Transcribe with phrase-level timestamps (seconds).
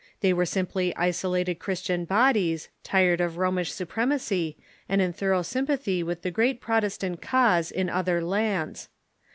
[0.21, 4.55] They were simply isolated Chris tian bodies, tired of Romish supremacj^
[4.89, 8.89] and in thorough sym pathy with the great Protestant cause in other lands.